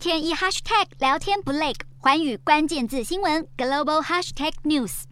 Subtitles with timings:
[0.00, 5.02] 天一 hashtag 聊天不累，环宇关键字新闻 global hashtag news。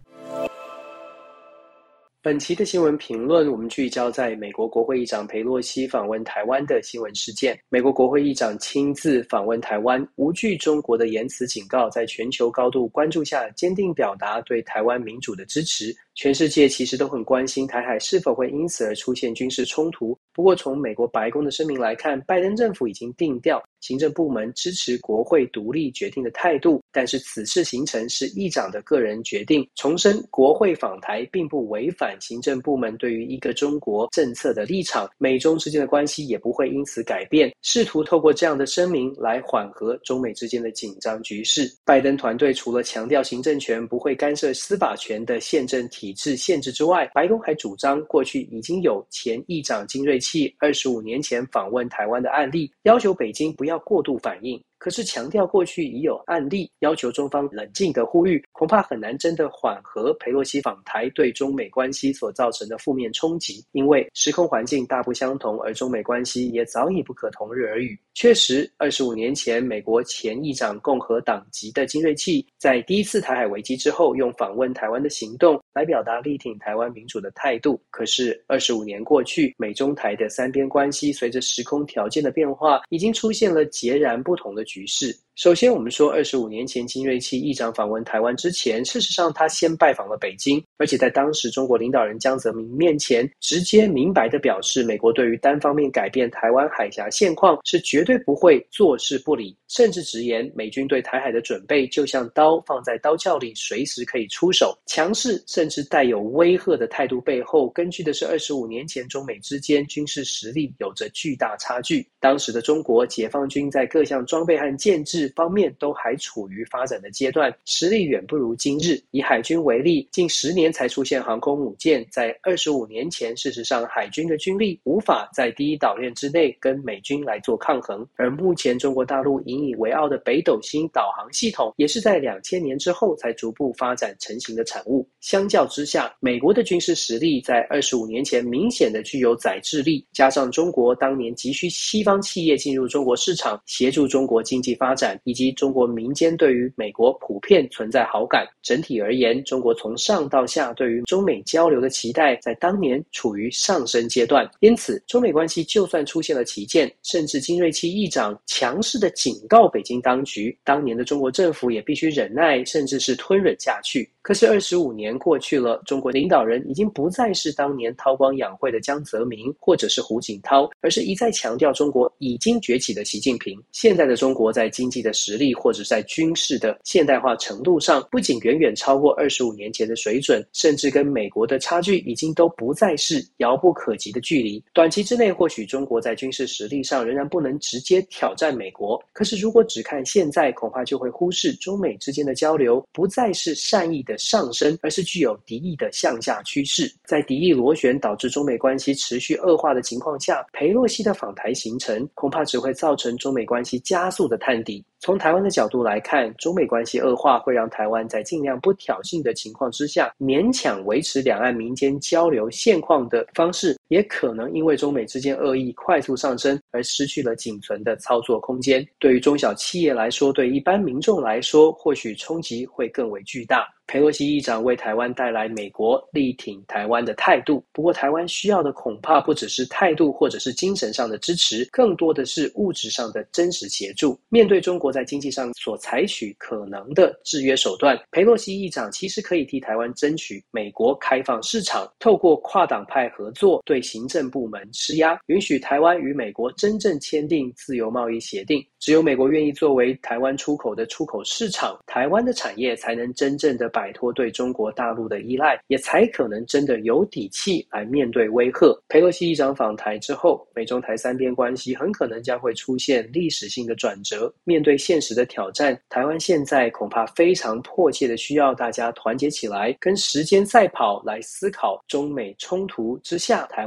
[2.23, 7.57] 本期的新闻评论，我们聚焦在美国国会议长裴洛西访问台湾的新闻事件。
[7.69, 15.95] 美国国会议长亲自访问台湾，无惧中国的言辞警告，在全球高度关注下，坚定表达对台湾民主的支持。
[16.19, 20.19] 全世界其实都很关心台海是否会因此而出现军事冲突。
[20.33, 26.81] 不过，从美国白宫的声明来看，拜登政府已经定调行政部门支持国会独立决定的态度。
[26.91, 35.09] 但是，此次行程是议长的个人决定，重申国会访台并不违反行政部门对于一个中国政策的立场。
[35.19, 37.49] 美中之间的关系也不会因此改变。
[37.61, 41.73] 试图透过这样的声明来缓和中美之间的紧张局势。
[41.85, 46.08] 拜登团队除了强调行政权不会干涉司法权的宪政体。
[46.09, 54.59] 体制限制之外，白宫还主张，过去已经有前议长金瑞气二十五年前访问台湾的案例，要求北京不要过度反应。
[54.79, 63.61] 可是强调过去已有案例，要求中方冷静的呼吁，恐怕很难真的缓和裴洛西访台对中美关系所造成的负面冲击。
[63.73, 67.99] 因为时空环境大不相同，而中美关系也早已不可同日而语。
[68.13, 77.81] 确实，二十五年前，美国前议长共和党籍的金瑞气，在第一次台海危机之后，用访问台湾的行动来表达力挺台湾民主的态度。
[77.89, 85.17] 可是，二十五年过去，美中台的三边关系随着时空条件的变化，已经出现了截然不同的局势。
[85.35, 104.73] 首先，我们说，二十五年前金瑞气议长访问台湾之前，事实上他先拜访了北京，而且在当时中国领导人江泽民面前，直接明白地表示，美国对于单方面改变台湾海峡现况是绝对不会坐视不理，甚至直言美军对台海的准备就像刀放在刀鞘里，随时可以出手。
[104.85, 112.07] 强势甚至带有威吓的态度背后，根据的是二十五年前中美之间军事实力有着巨大差距。
[112.21, 118.97] 当时的中国解放军在各项装备和建制方面都还处于发展的阶段，实力远不如今日。
[119.11, 128.07] 以海军为例，近十年才出现航空母舰，在二十五年前，事实上海军的军力无法在第一岛链之内跟美军来做抗衡。
[128.15, 135.07] 而目前中国大陆引以为傲的北斗星导航系统，也是在两千年之后才逐步发展成型的产物。
[135.19, 145.19] 相较之下，美国的军事实力在二十五年前明显的具有宰制力，加上中国当年急需西方企业进入中国市场，协助中国经济发展。
[145.23, 154.49] 以及中国民间对于美国普遍存在好感，整体而言，中国从上到下对于中美交流的期待，在当年处于上升阶段。
[154.59, 164.09] 因此，中美关系就算出现了歧见，甚至金瑞期议长强势的警告北京当局，当年的中国政府也必须忍耐，甚至是吞忍下去。
[164.21, 173.59] 可是二十五年过去了，中国领导人已经不再是当年韬光养晦的江泽民或者是胡锦涛，而是一再强调中国已经崛起的习近平。
[173.71, 184.63] 现在的中国在经济的实力或者在军事的现代化程度上，不仅远远超过二十五年前的水准，甚至跟美国的差距已经都不再是遥不可及的距离。
[184.73, 196.91] 短期之内，或许中国在军事实力上仍然不能直接挑战美国，可是如果只看现在，恐怕就会忽视中美之间的交流不再是善意的上升，而是具有敌意的向下趋势。
[197.05, 204.83] 在敌意螺旋导致中美关系持续恶化的情况下，裴洛西的访台行程恐怕只会造成中美关系加速的探底。
[205.01, 218.83] 从台湾的角度来看，中美关系恶化会让台湾在尽量不挑衅的情况之下，勉勉强维持两岸民间交流现况的方式，也可能因为中美之间恶意快速上升而失去了仅存的操作空间。
[218.97, 223.67] 对于中小企业来说，对一般民众来说，或许冲击会更为巨大。
[223.87, 234.19] 佩洛西议长为台湾带来美国力挺台湾的态度，不过台湾需要的恐怕不只是态度或者是精神上的支持，更多的是物质上的真实协助。
[234.29, 248.65] 面对中国在经济上所采取可能的制约手段，佩洛西议长其实可以替台湾争取美国开放市场，透过跨党派合作对行政部门施压，允许台湾与美国真正签订自由贸易协定。
[248.79, 258.77] 只有美国愿意作为台湾出口的出口市场，台湾的产业才能真正的摆脱对中国大陆的依赖，也才可能真的有底气来面对威吓。
[258.87, 264.33] 佩洛西议长访台之后，美中台三边关系很可能将会出现历史性的转折。
[264.45, 273.65] 面对现实的挑战，台湾现在恐怕非常迫切的需要大家团结起来，跟时间赛跑，来思考中美冲突之下台